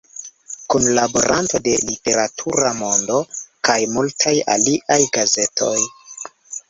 [0.73, 3.19] Kunlaboranto de "Literatura Mondo"
[3.69, 5.77] kaj multaj aliaj gazetoj.